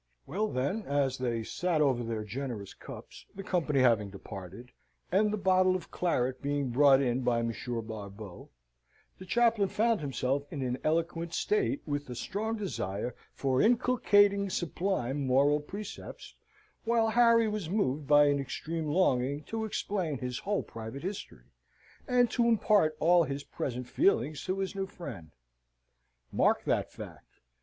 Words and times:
Well, 0.25 0.47
then, 0.47 0.81
as 0.87 1.19
they 1.19 1.43
sate 1.43 1.79
over 1.79 2.03
their 2.03 2.23
generous 2.23 2.73
cups, 2.73 3.27
the 3.35 3.43
company 3.43 3.81
having 3.81 4.09
departed, 4.09 4.71
and 5.11 5.31
the 5.31 5.37
bottle 5.37 5.75
of 5.75 5.91
claret 5.91 6.41
being 6.41 6.71
brought 6.71 6.99
in 6.99 7.21
by 7.21 7.43
Monsieur 7.43 7.81
Barbeau, 7.81 8.49
the 9.19 9.27
chaplain 9.27 9.69
found 9.69 10.01
himself 10.01 10.51
in 10.51 10.63
an 10.63 10.79
eloquent 10.83 11.35
state, 11.35 11.83
with 11.85 12.09
a 12.09 12.15
strong 12.15 12.57
desire 12.57 13.13
for 13.35 13.61
inculcating 13.61 14.49
sublime 14.49 15.27
moral 15.27 15.59
precepts 15.59 16.33
whilst 16.83 17.13
Harry 17.13 17.47
was 17.47 17.69
moved 17.69 18.07
by 18.07 18.25
an 18.25 18.39
extreme 18.39 18.87
longing 18.87 19.43
to 19.43 19.65
explain 19.65 20.17
his 20.17 20.39
whole 20.39 20.63
private 20.63 21.03
history, 21.03 21.51
and 22.07 22.31
to 22.31 22.47
impart 22.47 22.97
all 22.99 23.23
his 23.25 23.43
present 23.43 23.87
feelings 23.87 24.43
to 24.45 24.57
his 24.57 24.73
new 24.73 24.87
friend. 24.87 25.29
Mark 26.31 26.63
that 26.65 26.91
fact. 26.91 27.35